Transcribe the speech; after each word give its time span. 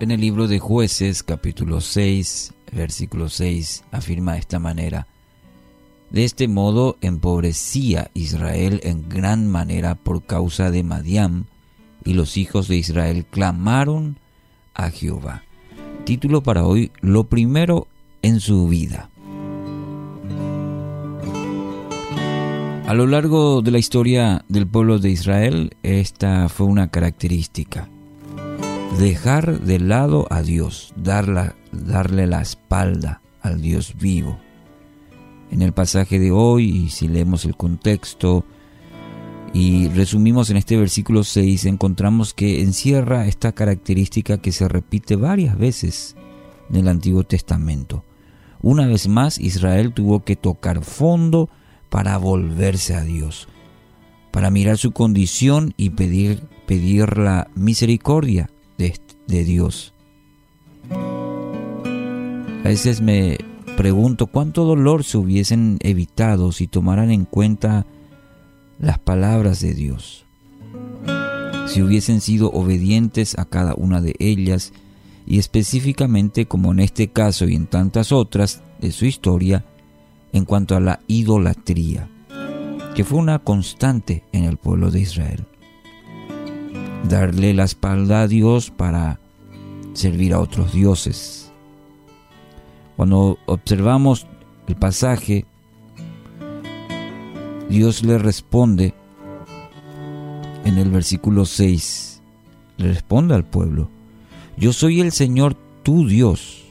En 0.00 0.10
el 0.12 0.20
libro 0.20 0.46
de 0.48 0.58
jueces 0.58 1.22
capítulo 1.22 1.80
6, 1.80 2.54
versículo 2.72 3.28
6 3.28 3.84
afirma 3.90 4.34
de 4.34 4.38
esta 4.38 4.58
manera, 4.58 5.06
de 6.10 6.24
este 6.24 6.48
modo 6.48 6.96
empobrecía 7.00 8.10
Israel 8.14 8.80
en 8.84 9.08
gran 9.08 9.46
manera 9.46 9.94
por 9.96 10.22
causa 10.22 10.70
de 10.70 10.82
Madiam, 10.82 11.44
y 12.04 12.14
los 12.14 12.36
hijos 12.36 12.68
de 12.68 12.76
Israel 12.76 13.26
clamaron 13.26 14.18
a 14.72 14.90
Jehová. 14.90 15.42
Título 16.04 16.42
para 16.42 16.64
hoy, 16.64 16.90
Lo 17.00 17.24
primero 17.24 17.86
en 18.22 18.40
su 18.40 18.68
vida. 18.68 19.07
A 22.88 22.94
lo 22.94 23.06
largo 23.06 23.60
de 23.60 23.70
la 23.70 23.78
historia 23.78 24.46
del 24.48 24.66
pueblo 24.66 24.98
de 24.98 25.10
Israel, 25.10 25.76
esta 25.82 26.48
fue 26.48 26.66
una 26.66 26.88
característica. 26.88 27.86
Dejar 28.98 29.60
de 29.60 29.78
lado 29.78 30.26
a 30.30 30.40
Dios, 30.40 30.94
darle 30.96 32.26
la 32.26 32.40
espalda 32.40 33.20
al 33.42 33.60
Dios 33.60 33.94
vivo 34.00 34.38
en 35.50 35.60
el 35.60 35.74
pasaje 35.74 36.18
de 36.18 36.30
hoy 36.30 36.64
y 36.64 36.88
si 36.88 37.08
leemos 37.08 37.44
el 37.44 37.56
contexto 37.56 38.46
y 39.52 39.88
resumimos 39.88 40.48
en 40.48 40.56
este 40.56 40.78
versículo 40.78 41.24
6 41.24 41.66
encontramos 41.66 42.32
que 42.32 42.62
encierra 42.62 43.26
esta 43.26 43.52
característica 43.52 44.38
que 44.38 44.50
se 44.50 44.66
repite 44.66 45.14
varias 45.14 45.58
veces 45.58 46.16
en 46.70 46.76
el 46.76 46.88
Antiguo 46.88 47.22
Testamento. 47.24 48.02
Una 48.62 48.86
vez 48.86 49.08
más 49.08 49.38
Israel 49.38 49.92
tuvo 49.92 50.24
que 50.24 50.36
tocar 50.36 50.82
fondo 50.82 51.50
para 51.88 52.16
volverse 52.18 52.94
a 52.94 53.02
Dios, 53.02 53.48
para 54.30 54.50
mirar 54.50 54.78
su 54.78 54.92
condición 54.92 55.74
y 55.76 55.90
pedir, 55.90 56.46
la 57.16 57.48
misericordia 57.54 58.50
de, 58.76 58.94
de 59.26 59.44
Dios. 59.44 59.94
A 60.90 62.68
veces 62.68 63.00
me, 63.00 63.38
pregunto 63.78 64.26
cuánto 64.26 64.64
dolor 64.64 65.04
se 65.04 65.18
hubiesen 65.18 65.78
evitado 65.82 66.50
si 66.50 66.66
tomaran 66.66 67.12
en 67.12 67.24
cuenta 67.24 67.86
las 68.80 68.98
palabras 68.98 69.60
de 69.60 69.72
Dios, 69.72 70.24
si 71.68 71.80
hubiesen 71.82 72.20
sido 72.20 72.50
obedientes 72.50 73.38
a 73.38 73.44
cada 73.44 73.76
una 73.76 74.00
de 74.00 74.16
ellas 74.18 74.72
y 75.26 75.38
específicamente 75.38 76.46
como 76.46 76.72
en 76.72 76.80
este 76.80 77.06
caso 77.06 77.46
y 77.46 77.54
en 77.54 77.68
tantas 77.68 78.10
otras 78.10 78.62
de 78.80 78.90
su 78.90 79.06
historia 79.06 79.64
en 80.32 80.44
cuanto 80.44 80.76
a 80.76 80.80
la 80.80 81.00
idolatría, 81.06 82.08
que 82.94 83.04
fue 83.04 83.18
una 83.18 83.38
constante 83.38 84.24
en 84.32 84.44
el 84.44 84.56
pueblo 84.56 84.90
de 84.90 85.00
Israel. 85.00 85.46
Darle 87.08 87.54
la 87.54 87.64
espalda 87.64 88.22
a 88.22 88.28
Dios 88.28 88.70
para 88.70 89.20
servir 89.94 90.34
a 90.34 90.40
otros 90.40 90.72
dioses 90.72 91.48
cuando 92.98 93.38
observamos 93.46 94.26
el 94.66 94.74
pasaje, 94.74 95.44
Dios 97.70 98.02
le 98.02 98.18
responde 98.18 98.92
en 100.64 100.78
el 100.78 100.90
versículo 100.90 101.44
6, 101.44 102.20
le 102.76 102.88
responde 102.88 103.36
al 103.36 103.44
pueblo, 103.44 103.88
yo 104.56 104.72
soy 104.72 105.00
el 105.00 105.12
Señor 105.12 105.54
tu 105.84 106.08
Dios, 106.08 106.64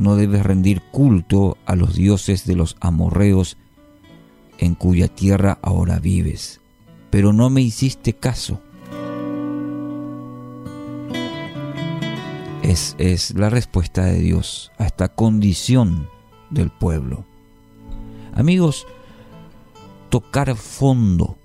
no 0.00 0.16
debes 0.16 0.42
rendir 0.42 0.82
culto 0.90 1.58
a 1.66 1.76
los 1.76 1.94
dioses 1.94 2.46
de 2.46 2.56
los 2.56 2.76
amorreos 2.80 3.56
en 4.58 4.74
cuya 4.74 5.06
tierra 5.06 5.58
ahora 5.62 6.00
vives, 6.00 6.60
pero 7.10 7.32
no 7.32 7.50
me 7.50 7.60
hiciste 7.60 8.14
caso. 8.14 8.60
es, 12.98 13.34
la 13.34 13.50
respuesta 13.50 14.04
de 14.04 14.20
Dios 14.20 14.70
a 14.78 14.86
esta 14.86 15.08
condición 15.08 16.08
del 16.50 16.70
pueblo. 16.70 17.24
Amigos, 18.32 18.86
tocar 20.08 20.54
fondo. 20.56 21.36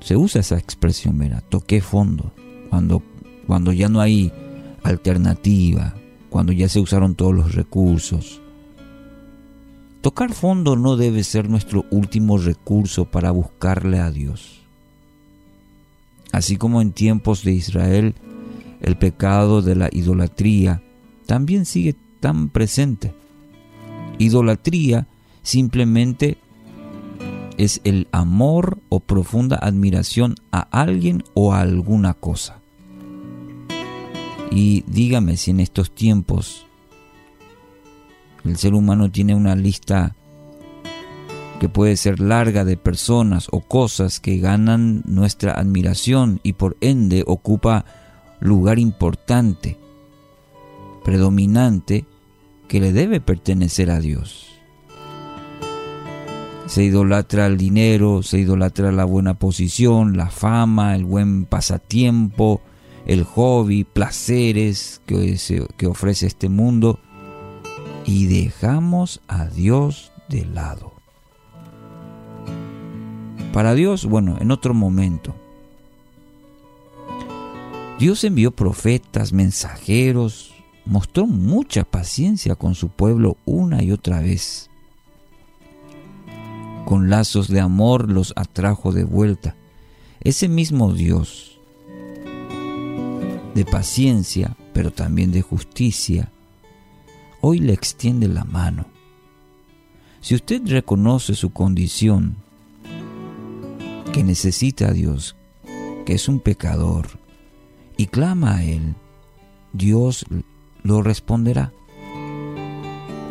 Se 0.00 0.16
usa 0.16 0.40
esa 0.40 0.58
expresión, 0.58 1.16
mira, 1.16 1.40
toqué 1.40 1.80
fondo. 1.80 2.32
Cuando, 2.70 3.02
cuando 3.46 3.72
ya 3.72 3.88
no 3.88 4.00
hay 4.00 4.32
alternativa, 4.82 5.94
cuando 6.30 6.52
ya 6.52 6.68
se 6.68 6.80
usaron 6.80 7.14
todos 7.14 7.34
los 7.34 7.54
recursos. 7.54 8.40
Tocar 10.00 10.32
fondo 10.32 10.76
no 10.76 10.96
debe 10.96 11.24
ser 11.24 11.50
nuestro 11.50 11.84
último 11.90 12.38
recurso 12.38 13.06
para 13.06 13.30
buscarle 13.30 13.98
a 13.98 14.10
Dios. 14.10 14.60
Así 16.32 16.56
como 16.56 16.80
en 16.80 16.92
tiempos 16.92 17.42
de 17.42 17.52
Israel, 17.52 18.14
el 18.80 18.96
pecado 18.96 19.60
de 19.62 19.74
la 19.74 19.88
idolatría 19.90 20.82
también 21.26 21.64
sigue 21.64 21.96
tan 22.20 22.48
presente. 22.48 23.12
Idolatría 24.18 25.06
simplemente 25.42 26.38
es 27.56 27.80
el 27.84 28.06
amor 28.12 28.78
o 28.88 29.00
profunda 29.00 29.56
admiración 29.56 30.36
a 30.52 30.60
alguien 30.60 31.24
o 31.34 31.52
a 31.52 31.60
alguna 31.60 32.14
cosa. 32.14 32.60
Y 34.50 34.84
dígame 34.86 35.36
si 35.36 35.50
en 35.50 35.60
estos 35.60 35.94
tiempos 35.94 36.66
el 38.44 38.56
ser 38.56 38.74
humano 38.74 39.10
tiene 39.10 39.34
una 39.34 39.54
lista 39.54 40.14
que 41.60 41.68
puede 41.68 41.96
ser 41.96 42.20
larga 42.20 42.64
de 42.64 42.76
personas 42.76 43.48
o 43.50 43.60
cosas 43.60 44.20
que 44.20 44.38
ganan 44.38 45.02
nuestra 45.06 45.54
admiración 45.54 46.40
y 46.42 46.52
por 46.54 46.76
ende 46.80 47.24
ocupa 47.26 47.84
lugar 48.40 48.78
importante, 48.78 49.76
predominante, 51.04 52.04
que 52.68 52.80
le 52.80 52.92
debe 52.92 53.20
pertenecer 53.20 53.90
a 53.90 53.98
Dios. 53.98 54.46
Se 56.66 56.84
idolatra 56.84 57.46
el 57.46 57.56
dinero, 57.56 58.22
se 58.22 58.38
idolatra 58.38 58.92
la 58.92 59.04
buena 59.04 59.34
posición, 59.34 60.16
la 60.16 60.28
fama, 60.28 60.94
el 60.94 61.04
buen 61.04 61.46
pasatiempo, 61.46 62.60
el 63.08 63.24
hobby, 63.24 63.84
placeres 63.84 65.00
que, 65.06 65.86
ofrece 65.86 66.26
este 66.26 66.50
mundo 66.50 67.00
y 68.04 68.26
dejamos 68.26 69.22
a 69.26 69.46
Dios 69.46 70.12
de 70.28 70.44
lado. 70.44 70.92
Para 73.52 73.74
Dios, 73.74 74.04
bueno, 74.04 74.36
en 74.40 74.50
otro 74.50 74.74
momento, 74.74 75.34
Dios 77.98 78.22
envió 78.24 78.50
profetas, 78.50 79.32
mensajeros, 79.32 80.54
mostró 80.84 81.26
mucha 81.26 81.84
paciencia 81.84 82.56
con 82.56 82.74
su 82.74 82.90
pueblo 82.90 83.38
una 83.46 83.82
y 83.82 83.90
otra 83.90 84.20
vez. 84.20 84.68
Con 86.84 87.08
lazos 87.08 87.48
de 87.48 87.60
amor 87.60 88.10
los 88.10 88.34
atrajo 88.36 88.92
de 88.92 89.04
vuelta. 89.04 89.56
Ese 90.20 90.48
mismo 90.48 90.92
Dios, 90.92 91.57
de 93.54 93.64
paciencia, 93.64 94.56
pero 94.72 94.90
también 94.92 95.32
de 95.32 95.42
justicia, 95.42 96.30
hoy 97.40 97.58
le 97.58 97.72
extiende 97.72 98.28
la 98.28 98.44
mano. 98.44 98.86
Si 100.20 100.34
usted 100.34 100.62
reconoce 100.66 101.34
su 101.34 101.50
condición, 101.50 102.36
que 104.12 104.22
necesita 104.22 104.88
a 104.88 104.92
Dios, 104.92 105.36
que 106.04 106.14
es 106.14 106.28
un 106.28 106.40
pecador, 106.40 107.06
y 107.96 108.06
clama 108.06 108.56
a 108.56 108.64
Él, 108.64 108.94
Dios 109.72 110.24
lo 110.82 111.02
responderá. 111.02 111.72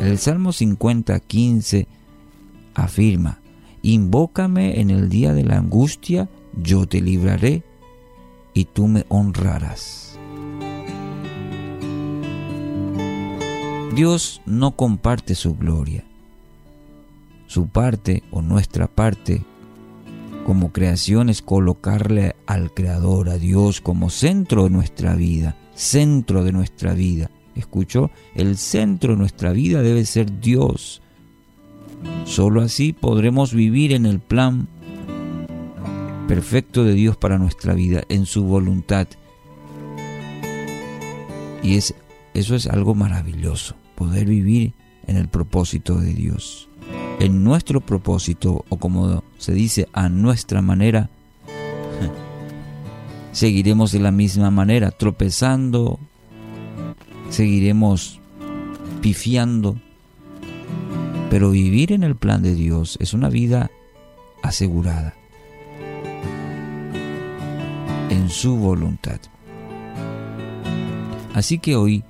El 0.00 0.18
Salmo 0.18 0.52
50, 0.52 1.18
15 1.20 1.88
afirma, 2.74 3.40
Invócame 3.82 4.80
en 4.80 4.90
el 4.90 5.08
día 5.08 5.32
de 5.32 5.44
la 5.44 5.56
angustia, 5.58 6.28
yo 6.56 6.86
te 6.86 7.00
libraré 7.00 7.62
y 8.58 8.64
tú 8.64 8.88
me 8.88 9.04
honrarás. 9.08 10.18
Dios 13.94 14.42
no 14.46 14.72
comparte 14.72 15.36
su 15.36 15.54
gloria. 15.54 16.04
Su 17.46 17.68
parte 17.68 18.24
o 18.32 18.42
nuestra 18.42 18.88
parte 18.88 19.44
como 20.44 20.72
creación 20.72 21.28
es 21.28 21.40
colocarle 21.40 22.34
al 22.46 22.74
Creador, 22.74 23.28
a 23.28 23.38
Dios, 23.38 23.80
como 23.80 24.10
centro 24.10 24.64
de 24.64 24.70
nuestra 24.70 25.14
vida, 25.14 25.56
centro 25.76 26.42
de 26.42 26.50
nuestra 26.50 26.94
vida. 26.94 27.30
¿Escuchó? 27.54 28.10
El 28.34 28.56
centro 28.56 29.12
de 29.12 29.18
nuestra 29.18 29.52
vida 29.52 29.82
debe 29.82 30.04
ser 30.04 30.40
Dios. 30.40 31.00
Solo 32.24 32.62
así 32.62 32.92
podremos 32.92 33.54
vivir 33.54 33.92
en 33.92 34.04
el 34.04 34.18
plan 34.18 34.66
perfecto 36.28 36.84
de 36.84 36.94
Dios 36.94 37.16
para 37.16 37.38
nuestra 37.38 37.74
vida, 37.74 38.02
en 38.08 38.26
su 38.26 38.44
voluntad. 38.44 39.08
Y 41.62 41.76
es, 41.76 41.94
eso 42.34 42.54
es 42.54 42.68
algo 42.68 42.94
maravilloso, 42.94 43.74
poder 43.96 44.26
vivir 44.26 44.74
en 45.08 45.16
el 45.16 45.28
propósito 45.28 45.96
de 45.96 46.14
Dios 46.14 46.68
en 47.20 47.42
nuestro 47.42 47.80
propósito 47.80 48.64
o 48.68 48.76
como 48.76 49.24
se 49.38 49.52
dice 49.52 49.88
a 49.92 50.08
nuestra 50.08 50.62
manera, 50.62 51.10
seguiremos 53.32 53.92
de 53.92 54.00
la 54.00 54.12
misma 54.12 54.50
manera, 54.50 54.90
tropezando, 54.90 55.98
seguiremos 57.30 58.20
pifiando. 59.00 59.76
Pero 61.30 61.50
vivir 61.50 61.92
en 61.92 62.04
el 62.04 62.16
plan 62.16 62.42
de 62.42 62.54
Dios 62.54 62.96
es 63.00 63.12
una 63.12 63.28
vida 63.28 63.70
asegurada 64.42 65.17
en 68.18 68.28
su 68.30 68.56
voluntad. 68.56 69.20
Así 71.34 71.58
que 71.58 71.76
hoy 71.76 72.02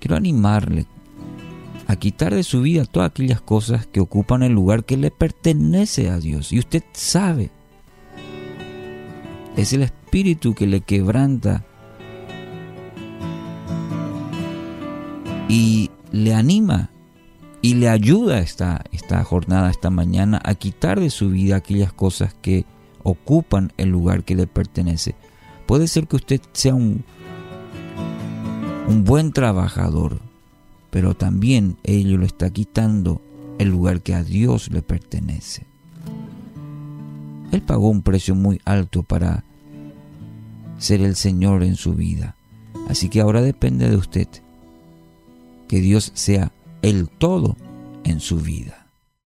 quiero 0.00 0.16
animarle 0.16 0.86
a 1.86 1.96
quitar 1.96 2.34
de 2.34 2.42
su 2.42 2.62
vida 2.62 2.84
todas 2.84 3.10
aquellas 3.10 3.40
cosas 3.40 3.86
que 3.86 4.00
ocupan 4.00 4.42
el 4.42 4.52
lugar 4.52 4.84
que 4.84 4.96
le 4.96 5.12
pertenece 5.12 6.10
a 6.10 6.18
Dios. 6.18 6.52
Y 6.52 6.58
usted 6.58 6.82
sabe, 6.92 7.50
es 9.56 9.72
el 9.72 9.82
espíritu 9.82 10.54
que 10.54 10.66
le 10.66 10.80
quebranta 10.80 11.64
y 15.48 15.90
le 16.10 16.34
anima 16.34 16.90
y 17.62 17.74
le 17.74 17.88
ayuda 17.88 18.40
esta, 18.40 18.84
esta 18.90 19.22
jornada, 19.22 19.70
esta 19.70 19.90
mañana, 19.90 20.40
a 20.44 20.56
quitar 20.56 20.98
de 20.98 21.10
su 21.10 21.30
vida 21.30 21.56
aquellas 21.56 21.92
cosas 21.92 22.34
que 22.34 22.64
ocupan 23.06 23.72
el 23.76 23.90
lugar 23.90 24.24
que 24.24 24.34
le 24.34 24.48
pertenece. 24.48 25.14
Puede 25.66 25.86
ser 25.86 26.08
que 26.08 26.16
usted 26.16 26.40
sea 26.52 26.74
un, 26.74 27.04
un 28.88 29.04
buen 29.04 29.32
trabajador, 29.32 30.18
pero 30.90 31.14
también 31.14 31.76
ello 31.84 32.18
le 32.18 32.26
está 32.26 32.50
quitando 32.50 33.22
el 33.58 33.68
lugar 33.68 34.02
que 34.02 34.14
a 34.14 34.24
Dios 34.24 34.72
le 34.72 34.82
pertenece. 34.82 35.66
Él 37.52 37.62
pagó 37.62 37.90
un 37.90 38.02
precio 38.02 38.34
muy 38.34 38.60
alto 38.64 39.04
para 39.04 39.44
ser 40.78 41.00
el 41.00 41.14
Señor 41.14 41.62
en 41.62 41.76
su 41.76 41.94
vida. 41.94 42.34
Así 42.88 43.08
que 43.08 43.20
ahora 43.20 43.40
depende 43.40 43.88
de 43.88 43.96
usted 43.96 44.26
que 45.68 45.80
Dios 45.80 46.10
sea 46.14 46.50
el 46.82 47.08
todo 47.08 47.56
en 48.02 48.18
su 48.18 48.40
vida. 48.40 48.85